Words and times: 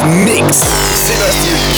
Mix. 0.00 0.64
Sébastien 0.94 1.71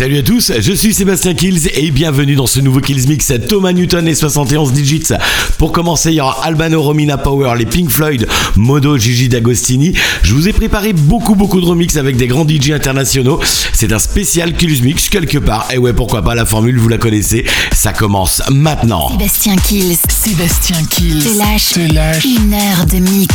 Salut 0.00 0.16
à 0.16 0.22
tous, 0.22 0.50
je 0.58 0.72
suis 0.72 0.94
Sébastien 0.94 1.34
Kills 1.34 1.68
et 1.74 1.90
bienvenue 1.90 2.34
dans 2.34 2.46
ce 2.46 2.58
nouveau 2.60 2.80
Kills 2.80 3.06
Mix 3.06 3.34
Thomas 3.46 3.74
Newton 3.74 4.08
et 4.08 4.14
71 4.14 4.72
Digits. 4.72 5.12
Pour 5.58 5.72
commencer, 5.72 6.08
il 6.08 6.14
y 6.14 6.20
aura 6.22 6.42
Albano 6.42 6.80
Romina 6.80 7.18
Power, 7.18 7.52
les 7.58 7.66
Pink 7.66 7.90
Floyd, 7.90 8.26
Modo 8.56 8.96
Gigi 8.96 9.28
D'Agostini. 9.28 9.92
Je 10.22 10.32
vous 10.32 10.48
ai 10.48 10.54
préparé 10.54 10.94
beaucoup 10.94 11.34
beaucoup 11.34 11.60
de 11.60 11.66
remix 11.66 11.98
avec 11.98 12.16
des 12.16 12.28
grands 12.28 12.48
DJ 12.48 12.70
internationaux. 12.70 13.40
C'est 13.74 13.92
un 13.92 13.98
spécial 13.98 14.54
Kills 14.54 14.82
Mix 14.82 15.10
quelque 15.10 15.36
part. 15.36 15.68
Et 15.70 15.76
ouais, 15.76 15.92
pourquoi 15.92 16.22
pas, 16.22 16.34
la 16.34 16.46
formule, 16.46 16.78
vous 16.78 16.88
la 16.88 16.96
connaissez. 16.96 17.44
Ça 17.70 17.92
commence 17.92 18.40
maintenant. 18.48 19.10
Sébastien 19.10 19.56
Kills. 19.56 19.98
Sébastien 20.08 20.82
Kills. 20.88 21.24
Te 21.24 21.36
lâche, 21.36 21.72
te 21.72 21.92
lâche. 21.92 22.24
une 22.24 22.54
heure 22.54 22.86
de 22.86 23.00
mix. 23.00 23.34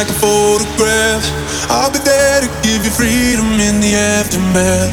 Like 0.00 0.08
a 0.08 0.16
photograph, 0.16 1.20
I'll 1.68 1.92
be 1.92 1.98
there 1.98 2.40
to 2.40 2.48
give 2.64 2.88
you 2.88 2.90
freedom 2.90 3.60
in 3.60 3.84
the 3.84 3.92
aftermath. 3.92 4.88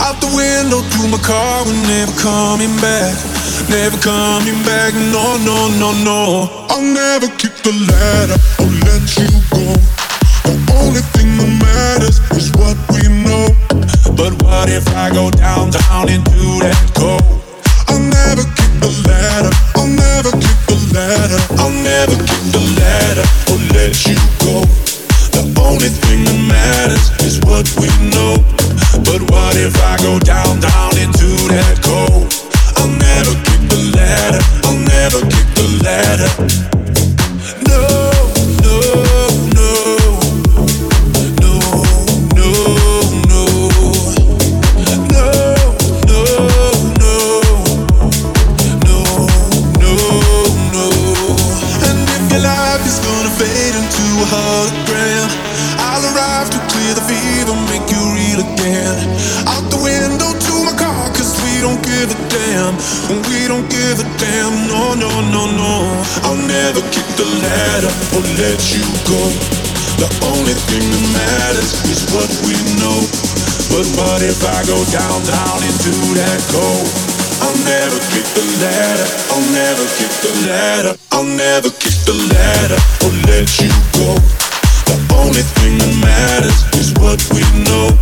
Out 0.00 0.16
the 0.24 0.32
window 0.32 0.80
to 0.80 1.00
my 1.12 1.20
car, 1.20 1.60
we're 1.68 1.76
never 1.84 2.16
coming 2.16 2.72
back. 2.80 3.12
Never 3.68 4.00
coming 4.00 4.56
back, 4.64 4.96
no, 5.12 5.36
no, 5.44 5.68
no, 5.76 5.92
no. 6.00 6.48
I'll 6.72 6.80
never 6.80 7.28
kick 7.36 7.52
the 7.68 7.76
ladder 7.84 8.40
or 8.64 8.72
let 8.88 9.04
you 9.20 9.28
go. 9.52 9.76
The 10.48 10.56
only 10.80 11.04
thing 11.12 11.36
that 11.36 11.52
matters 11.60 12.16
is 12.32 12.48
what 12.56 12.80
we 12.96 13.12
know. 13.12 13.52
But 14.16 14.40
what 14.40 14.72
if 14.72 14.88
I 14.96 15.12
go 15.12 15.28
down, 15.30 15.68
down 15.68 16.08
into 16.08 16.64
that 16.64 16.80
cold? 16.96 17.44
I'll 17.92 18.00
never 18.00 18.48
kick 18.56 18.72
the 18.80 18.88
ladder, 19.04 19.52
never 20.16 20.32
kick 20.40 20.58
the 20.64 20.78
ladder, 20.96 21.40
I'll 21.60 21.68
never 21.68 22.16
kick 22.16 22.44
the 22.48 22.64
ladder 22.80 23.26
or 23.52 23.60
let 23.76 23.92
you 24.08 24.16
go. 24.40 24.64
The 25.36 25.44
only 25.60 25.92
thing 25.92 26.24
that 26.24 26.40
matters 26.48 27.12
is 27.20 27.36
what 27.44 27.68
we 27.76 27.92
know. 28.08 28.40
But 29.04 29.28
what 29.28 29.60
if 29.60 29.76
I 29.76 30.00
go 30.00 30.16
down, 30.18 30.60
down 30.60 30.96
into 30.96 31.28
that 31.52 31.84
cold? 31.84 32.32
I'll 32.80 32.88
never 32.88 33.36
kick 33.44 33.60
the 33.68 33.92
ladder, 33.92 34.40
I'll 34.64 34.80
never 34.80 35.20
kick 35.20 35.48
the 35.52 35.68
ladder. 35.84 36.95
Let 68.36 68.60
you 68.72 68.84
go. 69.08 69.22
The 69.96 70.08
only 70.28 70.52
thing 70.68 70.84
that 70.84 71.06
matters 71.12 71.72
is 71.88 72.04
what 72.12 72.28
we 72.44 72.52
know. 72.80 73.00
But 73.72 73.86
what 73.96 74.20
if 74.20 74.44
I 74.44 74.60
go 74.68 74.76
down, 74.92 75.18
down 75.24 75.60
into 75.64 75.92
that 76.20 76.40
cold? 76.52 76.86
I'll 77.40 77.58
never 77.64 77.98
kick 78.12 78.26
the 78.36 78.44
ladder. 78.60 79.08
I'll 79.32 79.48
never 79.52 79.84
kick 79.96 80.12
the 80.20 80.32
ladder. 80.48 80.94
I'll 81.12 81.26
never 81.26 81.70
kick 81.74 81.96
the 82.04 82.16
ladder 82.16 82.80
or 83.04 83.12
let 83.28 83.48
you 83.60 83.72
go. 83.96 84.14
The 84.88 84.96
only 85.16 85.44
thing 85.58 85.80
that 85.80 85.94
matters 85.98 86.60
is 86.76 86.92
what 87.00 87.20
we 87.32 87.42
know. 87.64 87.92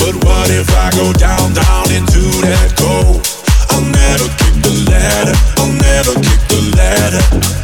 But 0.00 0.16
what 0.24 0.48
if 0.50 0.68
I 0.72 0.90
go 0.96 1.12
down, 1.12 1.52
down 1.52 1.88
into 1.92 2.22
that 2.48 2.74
cold? 2.80 3.22
I'll 3.70 3.84
never 3.84 4.26
kick 4.40 4.56
the 4.64 4.74
ladder. 4.88 5.36
I'll 5.60 5.72
never 5.72 6.12
kick 6.20 6.40
the 6.48 6.60
ladder. 6.76 7.56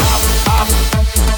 up, 0.00 1.30
up. 1.30 1.35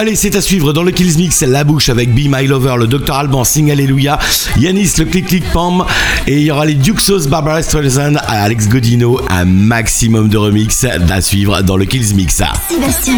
Allez, 0.00 0.14
c'est 0.14 0.36
à 0.36 0.40
suivre 0.40 0.72
dans 0.72 0.84
le 0.84 0.92
Kills 0.92 1.16
Mix, 1.18 1.42
La 1.42 1.64
Bouche 1.64 1.88
avec 1.88 2.14
Be 2.14 2.28
My 2.32 2.46
Lover, 2.46 2.76
le 2.78 2.86
Docteur 2.86 3.16
Alban, 3.16 3.42
Sing 3.42 3.68
Alléluia, 3.72 4.16
Yanis, 4.56 4.92
le 4.96 5.06
Click 5.06 5.26
Click 5.26 5.42
Pam, 5.52 5.84
et 6.28 6.36
il 6.36 6.44
y 6.44 6.52
aura 6.52 6.66
les 6.66 6.74
Duxos, 6.74 7.26
Barbara 7.26 7.62
Streisand, 7.62 8.14
Alex 8.28 8.68
Godino, 8.68 9.20
un 9.28 9.44
maximum 9.44 10.28
de 10.28 10.36
remix 10.36 10.84
à 10.84 11.20
suivre 11.20 11.62
dans 11.62 11.76
le 11.76 11.84
Kills 11.84 12.14
Mix. 12.14 12.44
Sébastien 12.68 13.16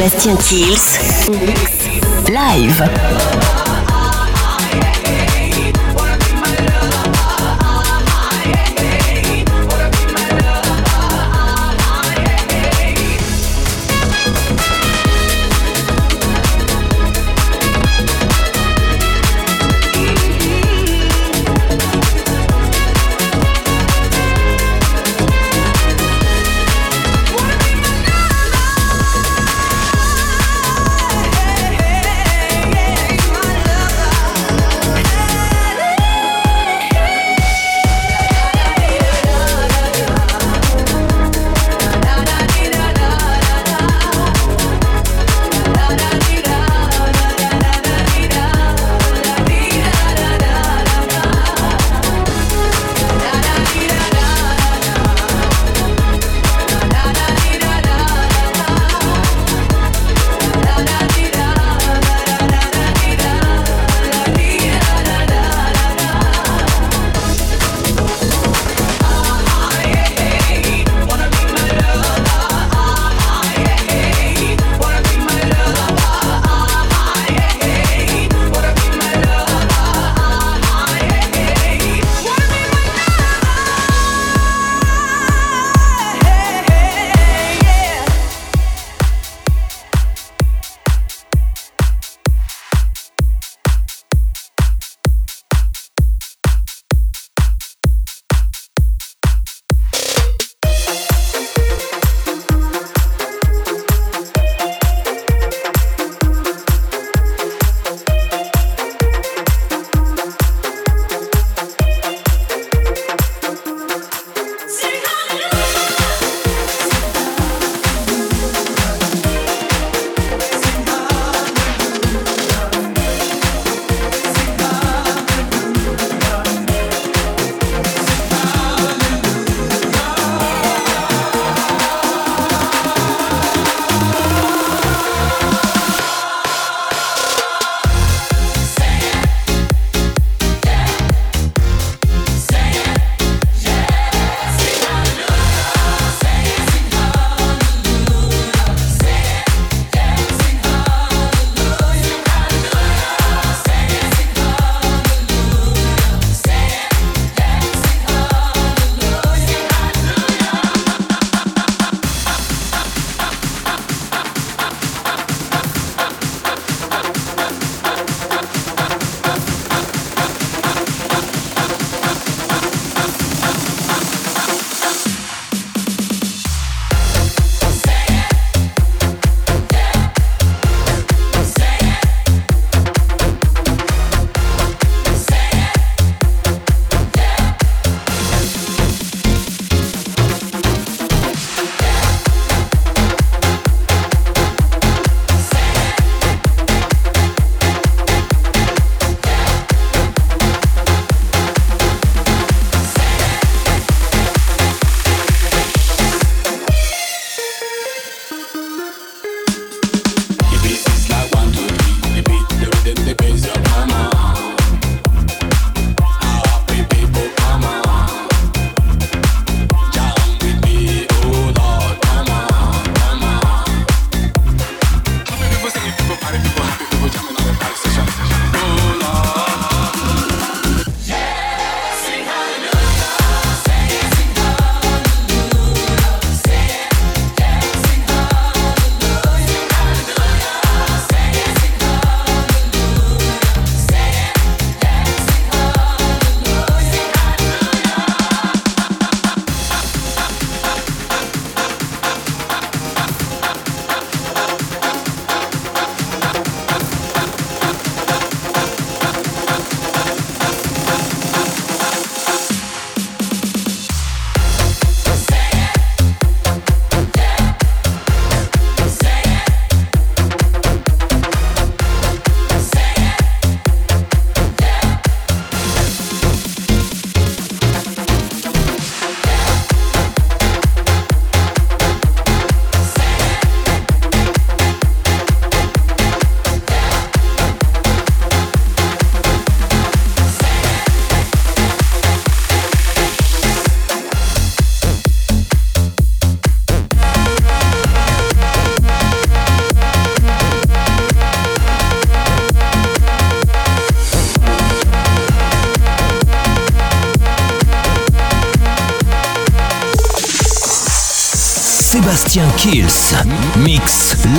Sébastien 0.00 0.36
Kills. 0.36 0.98
Live. 2.30 3.19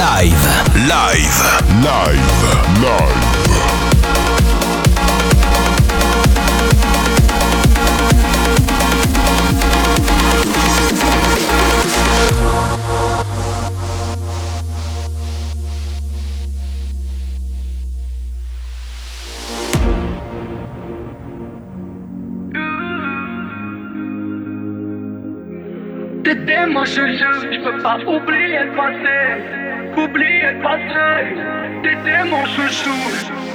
Live. 0.01 0.43
Live. 0.89 1.37
Live. 1.83 2.41
Live. 2.81 3.31
T'étais 26.23 26.65
mon 26.67 26.85
chouchou, 26.85 27.33
je 27.51 27.59
peux 27.63 27.81
pas 27.83 27.97
oublier 27.97 28.63
le 28.63 28.75
passé, 28.75 29.20
chouchou, 32.55 32.95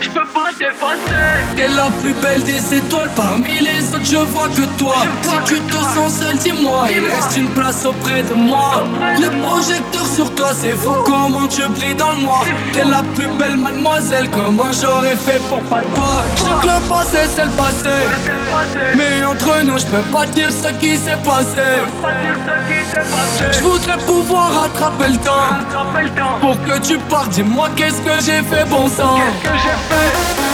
je 0.00 0.08
peux 0.10 0.26
pas 0.34 0.50
t'effacer. 0.58 1.56
T'es 1.56 1.68
la 1.68 1.88
plus 2.02 2.14
belle 2.14 2.42
des 2.42 2.74
étoiles 2.74 3.10
Parmi 3.16 3.58
les 3.60 3.94
autres 3.94 4.04
je 4.04 4.16
vois 4.16 4.48
que 4.48 4.62
toi. 4.78 4.96
Si 5.22 5.54
tu 5.54 5.60
te 5.60 5.74
sens 5.76 6.12
seul 6.20 6.36
dis-moi. 6.38 6.86
Il 6.90 7.00
reste 7.04 7.36
une 7.36 7.48
place 7.50 7.84
auprès 7.84 8.22
de 8.22 8.34
moi. 8.34 8.84
Le 9.18 9.28
projecteur 9.46 10.06
sur 10.06 10.34
toi 10.34 10.50
c'est 10.54 10.72
fou 10.72 10.92
Comment 11.04 11.46
tu 11.48 11.62
brilles 11.68 11.94
dans 11.94 12.12
le 12.12 12.22
noir. 12.22 12.44
T'es 12.72 12.84
la 12.84 13.02
plus 13.14 13.28
belle 13.38 13.56
mademoiselle 13.56 14.28
Comment 14.30 14.72
j'aurais 14.72 15.16
fait 15.16 15.40
pour 15.48 15.60
pas 15.62 15.80
te 15.82 15.88
voir 15.96 16.24
le 16.62 16.88
passé 16.88 17.18
c'est 17.34 17.44
le 17.44 17.50
passé 17.50 17.96
Mais 18.96 19.24
entre 19.24 19.62
nous 19.64 19.78
je 19.78 19.86
peux 19.86 20.02
pas 20.12 20.26
dire 20.26 20.50
ce 20.50 20.68
qui 20.80 20.96
s'est 20.96 21.18
passé. 21.24 21.62
Je 23.52 23.60
voudrais 23.60 23.98
pouvoir 23.98 24.62
rattraper 24.62 25.12
le 25.12 25.18
temps. 25.18 26.40
Pour 26.40 26.56
que 26.64 26.78
tu 26.80 26.98
partes 26.98 27.30
dis-moi 27.30 27.68
qu'est-ce 27.76 28.00
que 28.00 28.24
j'ai 28.24 28.42
fait 28.42 28.64
bon 28.68 28.88
sang. 28.88 29.18
Laisse 29.44 30.45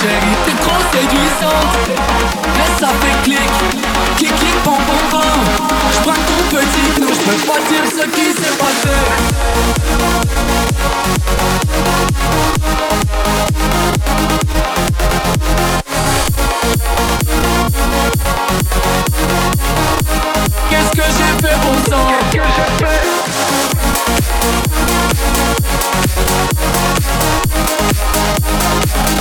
chérie, 0.00 0.36
t'es 0.44 0.52
trop 0.62 0.80
séduisante 0.92 1.74
Laisse 2.56 2.78
ça 2.78 2.88
fait 3.00 3.18
clic, 3.24 3.50
clic 4.16 4.34
clic 4.36 4.56
pam 4.64 4.74
pam 4.86 5.04
pam. 5.10 5.40
J'braque 5.92 6.24
ton 6.26 6.40
petit 6.56 6.86
cœur, 7.00 7.12
j'peux 7.14 7.40
pas 7.46 7.60
dire 7.68 7.86
ce 7.90 8.04
qui 8.08 8.26
s'est 8.32 8.56
passé. 8.58 8.96
Qu'est-ce 20.70 20.92
que 20.92 21.06
j'ai 21.16 21.32
fait 21.46 21.56
bon 21.62 21.76
sang 21.90 22.06
Qu'est-ce 22.30 22.36
que 22.36 22.44
j'ai 22.56 22.70
fait? 22.84 23.08
Et 29.08 29.12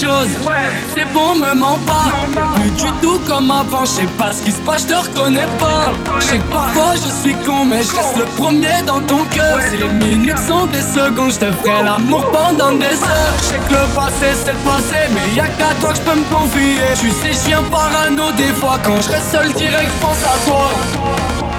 C'est 0.00 1.12
bon 1.12 1.34
me 1.34 1.54
mens 1.54 1.78
pas 1.86 2.10
Plus 2.54 2.70
du 2.70 2.90
tout 3.02 3.18
comme 3.28 3.50
avant 3.50 3.84
Je 3.84 3.90
sais 3.90 4.08
pas 4.16 4.32
ce 4.32 4.42
qui 4.42 4.50
se 4.50 4.58
passe 4.60 4.82
je 4.82 4.86
te 4.86 4.94
reconnais 4.94 5.46
pas. 5.58 5.92
Je 6.20 6.24
sais 6.24 6.38
que 6.38 6.50
parfois 6.50 6.94
je 6.94 7.22
suis 7.22 7.34
con 7.44 7.66
Mais 7.66 7.82
je 7.82 7.94
reste 7.94 8.16
le 8.16 8.24
premier 8.24 8.82
dans 8.86 9.00
ton 9.00 9.24
cœur. 9.24 9.58
Si 9.68 9.76
les 9.76 9.88
minutes 10.06 10.38
sont 10.38 10.64
des 10.66 10.80
secondes 10.80 11.32
Je 11.32 11.40
te 11.40 11.52
ferai 11.52 11.82
l'amour 11.84 12.24
pendant 12.30 12.72
des 12.72 12.86
heures. 12.86 13.34
Je 13.40 13.44
sais 13.44 13.60
que 13.68 13.74
le 13.74 13.94
passé 13.94 14.28
c'est 14.42 14.52
le 14.52 14.58
passé 14.60 15.00
Mais 15.10 15.36
y'a 15.36 15.48
qu'à 15.48 15.74
toi 15.80 15.90
que 15.90 15.96
je 15.96 16.00
peux 16.00 16.18
me 16.18 16.34
confier. 16.34 16.78
Tu 16.98 17.10
sais 17.10 17.48
viens 17.48 17.62
parano 17.64 18.32
des 18.38 18.54
fois 18.54 18.78
Quand 18.82 18.98
je 19.02 19.08
reste 19.10 19.32
seul 19.32 19.52
direct 19.52 19.92
pense 20.00 20.24
à 20.24 20.48
toi. 20.48 20.70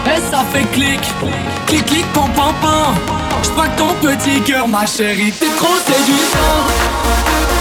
Et 0.08 0.20
ça 0.32 0.44
fait 0.52 0.66
clic, 0.72 1.00
clic 1.68 1.86
clic 1.86 2.06
pam 2.14 2.30
pam 2.36 2.56
pam. 2.60 2.96
J'braque 3.44 3.76
ton 3.76 3.94
petit 4.02 4.42
cœur 4.42 4.68
ma 4.68 4.88
chérie, 4.88 5.32
t'es 5.32 5.46
trop 5.58 5.76
séduisante 5.86 7.61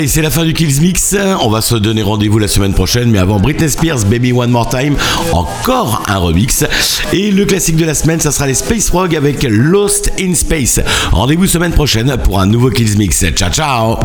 Allez, 0.00 0.08
c'est 0.08 0.22
la 0.22 0.30
fin 0.30 0.46
du 0.46 0.54
Kills 0.54 0.80
Mix. 0.80 1.14
On 1.42 1.50
va 1.50 1.60
se 1.60 1.74
donner 1.74 2.02
rendez-vous 2.02 2.38
la 2.38 2.48
semaine 2.48 2.72
prochaine. 2.72 3.10
Mais 3.10 3.18
avant, 3.18 3.38
Britney 3.38 3.68
Spears, 3.68 4.06
Baby 4.06 4.32
One 4.32 4.50
More 4.50 4.66
Time. 4.66 4.96
Encore 5.30 6.02
un 6.08 6.16
remix. 6.16 6.64
Et 7.12 7.30
le 7.30 7.44
classique 7.44 7.76
de 7.76 7.84
la 7.84 7.92
semaine, 7.92 8.18
ça 8.18 8.32
sera 8.32 8.46
les 8.46 8.54
Space 8.54 8.88
Rogue 8.88 9.14
avec 9.14 9.42
Lost 9.42 10.10
in 10.18 10.34
Space. 10.34 10.80
Rendez-vous 11.12 11.46
semaine 11.46 11.72
prochaine 11.72 12.16
pour 12.24 12.40
un 12.40 12.46
nouveau 12.46 12.70
Kills 12.70 12.96
Mix. 12.96 13.26
Ciao, 13.34 13.50
ciao. 13.50 13.98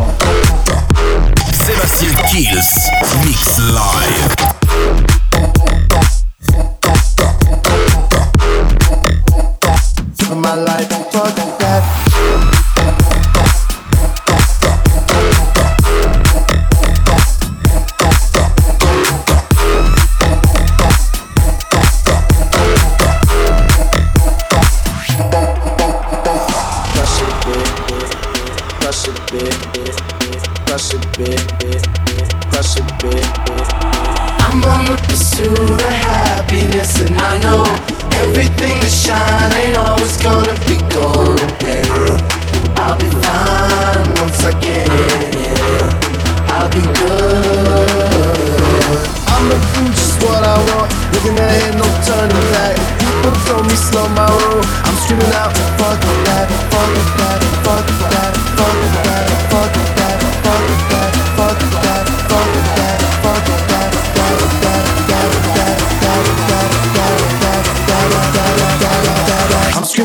Sébastien 1.50 2.10
Kills, 2.30 3.24
Mix 3.24 3.58
Live. 3.58 4.45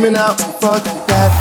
Screaming 0.02 0.18
out, 0.18 0.36
fuck 0.60 0.84
that. 1.06 1.41